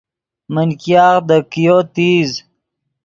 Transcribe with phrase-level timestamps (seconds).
[0.53, 2.31] من ګیاغ دے کئیو تیز